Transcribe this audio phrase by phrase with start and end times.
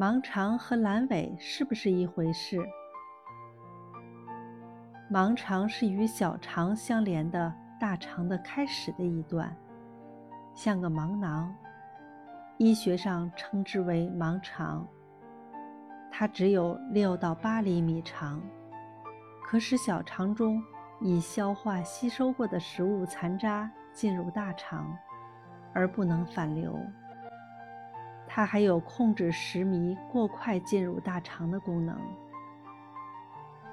[0.00, 2.58] 盲肠和阑尾是不是一回事？
[5.12, 9.54] 盲肠是与小肠相连的大肠的开始的一段，
[10.54, 11.54] 像个盲囊，
[12.56, 14.88] 医学上称之为盲肠。
[16.10, 18.40] 它只有六到八厘米长，
[19.44, 20.62] 可使小肠中
[21.02, 24.96] 已消化吸收过的食物残渣进入大肠，
[25.74, 26.74] 而不能反流。
[28.32, 32.00] 它还有控制食糜过快进入大肠的功能。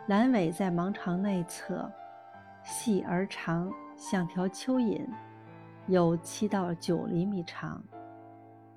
[0.09, 1.88] 阑尾在盲肠内侧，
[2.64, 5.05] 细而长，像条蚯蚓，
[5.86, 7.84] 有七到九厘米长。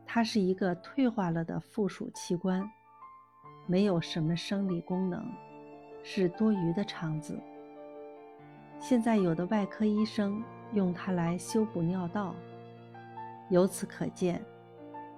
[0.04, 2.70] 它是一个退化了的附属器官，
[3.66, 5.24] 没有什么生理功能，
[6.02, 7.40] 是多余的肠子。
[8.78, 12.34] 现在有的外科医生用它来修补尿道。
[13.48, 14.44] 由此可见，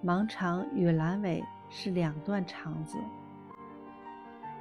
[0.05, 2.99] 盲肠与阑尾是两段肠子。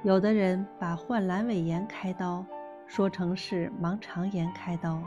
[0.02, 2.44] 有的人把患阑尾炎开刀
[2.86, 5.02] 说成是盲肠炎开刀，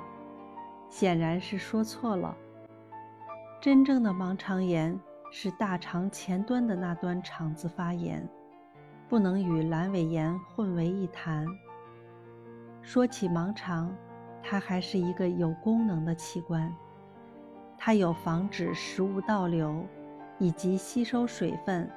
[0.90, 2.36] 显然是说错了。
[3.62, 5.00] 真正的盲肠炎
[5.32, 8.28] 是大肠前端的那端肠子发炎，
[9.08, 11.46] 不能与阑尾炎混为一谈。
[12.82, 13.96] 说起盲肠，
[14.44, 16.72] 它还是一个有功能的器官，
[17.78, 19.84] 它有防止食物倒流，
[20.40, 21.90] 以及吸收水分、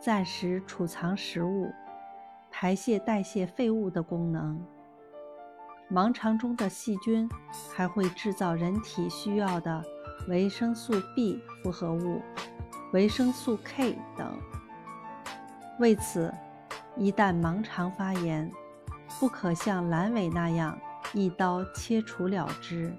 [0.00, 1.70] 暂时储藏食物。
[2.54, 4.62] 排泄代谢废物的功能。
[5.90, 7.28] 盲肠中的细菌
[7.74, 9.82] 还会制造人体需要的
[10.28, 12.20] 维生素 B 复合物、
[12.92, 14.38] 维生素 K 等。
[15.78, 16.32] 为此，
[16.94, 18.50] 一旦盲肠发炎，
[19.18, 20.78] 不可像阑尾那样
[21.14, 22.94] 一刀切除了之。